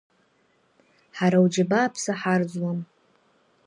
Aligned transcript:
Ҳара 1.17 1.37
уџьабааԥса 1.43 2.13
ҳарӡуам. 2.21 2.79